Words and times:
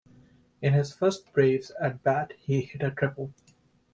In 0.63 0.73
his 0.73 0.91
first 0.91 1.31
Braves 1.31 1.71
at-bat 1.79 2.33
he 2.39 2.61
hit 2.61 2.81
a 2.81 2.89
triple. 2.89 3.33